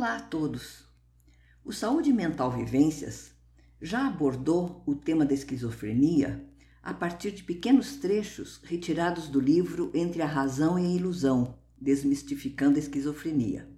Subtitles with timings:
[0.00, 0.86] Olá a todos!
[1.62, 3.32] O Saúde Mental Vivências
[3.82, 6.42] já abordou o tema da esquizofrenia
[6.82, 12.76] a partir de pequenos trechos retirados do livro Entre a Razão e a Ilusão Desmistificando
[12.76, 13.68] a Esquizofrenia.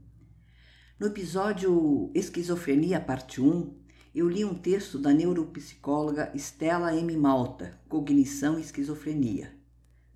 [0.96, 3.77] No episódio Esquizofrenia, parte 1,
[4.14, 7.16] eu li um texto da neuropsicóloga Stella M.
[7.16, 9.52] Malta, Cognição e Esquizofrenia.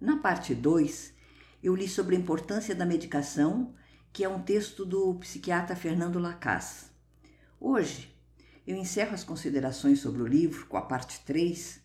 [0.00, 1.12] Na parte 2,
[1.64, 3.74] eu li sobre a importância da medicação
[4.16, 6.86] que é um texto do psiquiatra Fernando Lacasse.
[7.60, 8.16] Hoje,
[8.66, 11.82] eu encerro as considerações sobre o livro com a parte 3,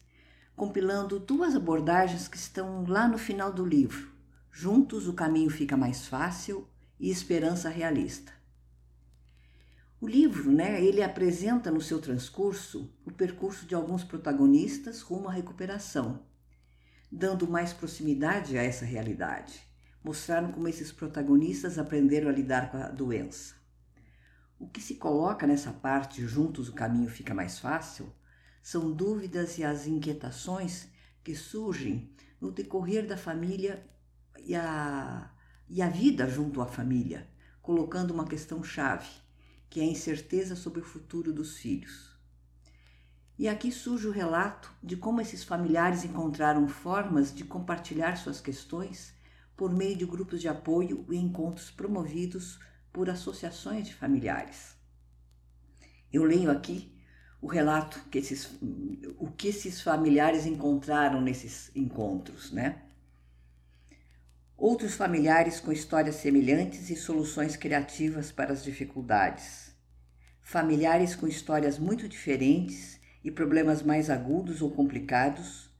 [0.55, 4.13] compilando duas abordagens que estão lá no final do livro.
[4.49, 6.65] Juntos o caminho fica mais fácil
[6.97, 8.31] e esperança realista.
[9.99, 15.33] O livro, né, ele apresenta no seu transcurso o percurso de alguns protagonistas rumo à
[15.33, 16.23] recuperação,
[17.11, 19.69] dando mais proximidade a essa realidade
[20.03, 23.55] mostraram como esses protagonistas aprenderam a lidar com a doença.
[24.59, 28.11] O que se coloca nessa parte, juntos o caminho fica mais fácil,
[28.61, 30.87] são dúvidas e as inquietações
[31.23, 33.83] que surgem no decorrer da família
[34.39, 35.31] e a,
[35.67, 37.27] e a vida junto à família,
[37.61, 39.09] colocando uma questão chave,
[39.69, 42.11] que é a incerteza sobre o futuro dos filhos.
[43.37, 49.13] E aqui surge o relato de como esses familiares encontraram formas de compartilhar suas questões
[49.61, 52.59] por meio de grupos de apoio e encontros promovidos
[52.91, 54.75] por associações de familiares.
[56.11, 56.91] Eu leio aqui
[57.39, 58.57] o relato que esses,
[59.19, 62.81] o que esses familiares encontraram nesses encontros, né?
[64.57, 69.75] Outros familiares com histórias semelhantes e soluções criativas para as dificuldades.
[70.41, 75.70] Familiares com histórias muito diferentes e problemas mais agudos ou complicados,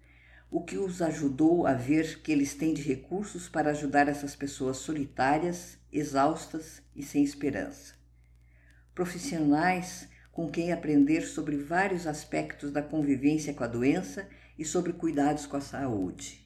[0.52, 4.77] o que os ajudou a ver que eles têm de recursos para ajudar essas pessoas
[4.77, 7.95] solitárias, exaustas e sem esperança.
[8.93, 14.27] Profissionais com quem aprender sobre vários aspectos da convivência com a doença
[14.59, 16.45] e sobre cuidados com a saúde.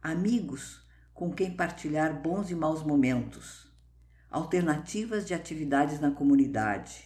[0.00, 3.70] Amigos com quem partilhar bons e maus momentos.
[4.30, 7.04] Alternativas de atividades na comunidade.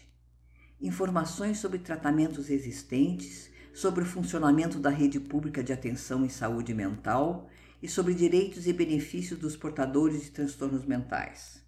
[0.80, 7.48] Informações sobre tratamentos existentes sobre o funcionamento da rede pública de atenção em saúde mental
[7.80, 11.62] e sobre direitos e benefícios dos portadores de transtornos mentais.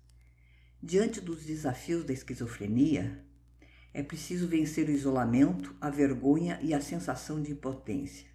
[0.82, 3.24] Diante dos desafios da esquizofrenia,
[3.94, 8.26] é preciso vencer o isolamento, a vergonha e a sensação de impotência.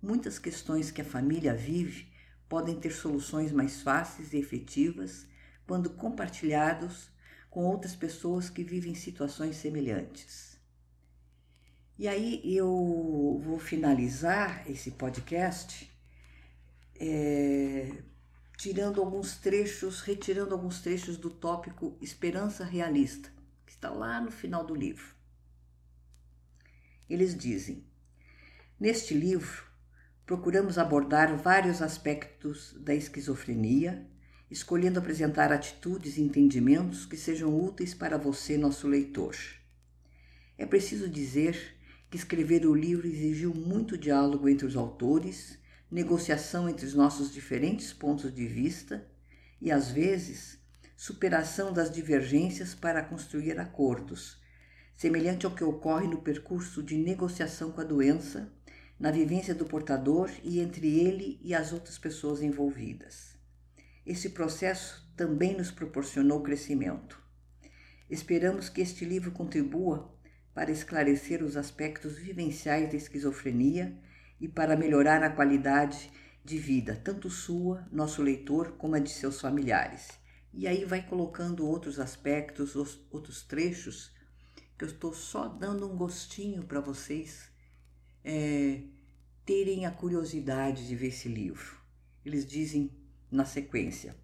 [0.00, 2.06] Muitas questões que a família vive
[2.48, 5.26] podem ter soluções mais fáceis e efetivas
[5.66, 7.10] quando compartilhados
[7.50, 10.59] com outras pessoas que vivem situações semelhantes.
[12.00, 15.86] E aí eu vou finalizar esse podcast
[16.98, 17.92] é,
[18.56, 23.30] tirando alguns trechos, retirando alguns trechos do tópico Esperança Realista,
[23.66, 25.14] que está lá no final do livro.
[27.06, 27.84] Eles dizem:
[28.80, 29.62] Neste livro,
[30.24, 34.08] procuramos abordar vários aspectos da esquizofrenia,
[34.50, 39.36] escolhendo apresentar atitudes e entendimentos que sejam úteis para você, nosso leitor.
[40.56, 41.78] É preciso dizer
[42.10, 47.92] que escrever o livro exigiu muito diálogo entre os autores, negociação entre os nossos diferentes
[47.92, 49.06] pontos de vista
[49.60, 50.58] e, às vezes,
[50.96, 54.40] superação das divergências para construir acordos,
[54.96, 58.52] semelhante ao que ocorre no percurso de negociação com a doença,
[58.98, 63.36] na vivência do portador e entre ele e as outras pessoas envolvidas.
[64.04, 67.22] Esse processo também nos proporcionou crescimento.
[68.10, 70.12] Esperamos que este livro contribua
[70.60, 73.98] para esclarecer os aspectos vivenciais da esquizofrenia
[74.38, 76.12] e para melhorar a qualidade
[76.44, 80.10] de vida, tanto sua, nosso leitor, como a de seus familiares.
[80.52, 82.76] E aí vai colocando outros aspectos,
[83.10, 84.12] outros trechos,
[84.76, 87.50] que eu estou só dando um gostinho para vocês
[88.22, 88.82] é,
[89.46, 91.80] terem a curiosidade de ver esse livro.
[92.22, 92.90] Eles dizem
[93.30, 94.14] na sequência: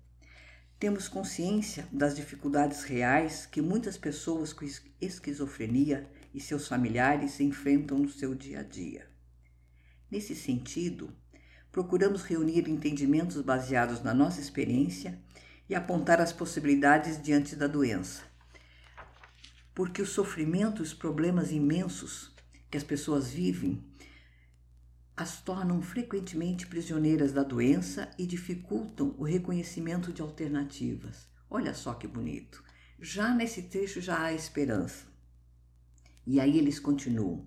[0.78, 4.66] temos consciência das dificuldades reais que muitas pessoas com
[5.00, 6.06] esquizofrenia
[6.36, 9.08] e seus familiares enfrentam no seu dia a dia.
[10.10, 11.10] Nesse sentido,
[11.72, 15.18] procuramos reunir entendimentos baseados na nossa experiência
[15.66, 18.22] e apontar as possibilidades diante da doença.
[19.74, 22.36] Porque o sofrimento e os problemas imensos
[22.70, 23.82] que as pessoas vivem
[25.16, 31.26] as tornam frequentemente prisioneiras da doença e dificultam o reconhecimento de alternativas.
[31.48, 32.62] Olha só que bonito.
[33.00, 35.15] Já nesse trecho já há esperança.
[36.26, 37.46] E aí eles continuam.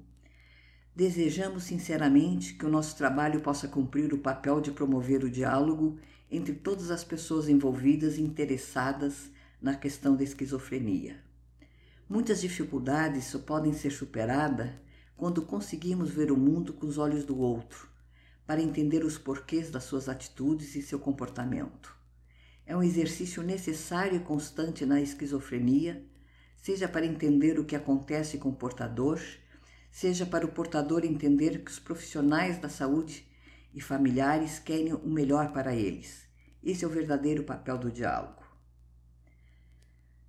[0.96, 5.98] Desejamos sinceramente que o nosso trabalho possa cumprir o papel de promover o diálogo
[6.32, 9.30] entre todas as pessoas envolvidas e interessadas
[9.62, 11.24] na questão da esquizofrenia.
[12.08, 14.72] Muitas dificuldades só podem ser superadas
[15.16, 17.90] quando conseguimos ver o mundo com os olhos do outro,
[18.48, 21.96] para entender os porquês das suas atitudes e seu comportamento.
[22.66, 26.04] É um exercício necessário e constante na esquizofrenia,
[26.62, 29.20] seja para entender o que acontece com o portador,
[29.92, 33.26] seja para o portador entender que os profissionais da saúde
[33.74, 36.28] e familiares querem o melhor para eles.
[36.64, 38.44] Esse é o verdadeiro papel do diálogo.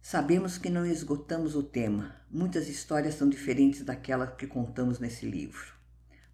[0.00, 2.16] Sabemos que não esgotamos o tema.
[2.30, 5.74] Muitas histórias são diferentes daquela que contamos nesse livro.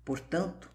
[0.04, 0.70] Portanto,